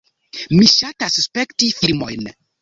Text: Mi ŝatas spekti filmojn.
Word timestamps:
Mi 0.53 0.63
ŝatas 0.71 1.19
spekti 1.25 1.71
filmojn. 1.83 2.27